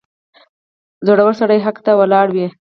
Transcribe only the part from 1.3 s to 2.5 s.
سړی حق ته ولاړ وي.